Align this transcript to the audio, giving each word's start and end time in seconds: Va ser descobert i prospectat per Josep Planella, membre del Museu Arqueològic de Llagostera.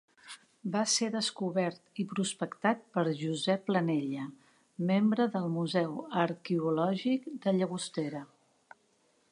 Va 0.75 0.79
ser 0.93 1.09
descobert 1.15 1.99
i 2.03 2.05
prospectat 2.13 2.81
per 2.97 3.03
Josep 3.19 3.67
Planella, 3.69 4.25
membre 4.93 5.29
del 5.37 5.47
Museu 5.59 5.95
Arqueològic 6.25 7.31
de 7.47 7.57
Llagostera. 7.59 8.25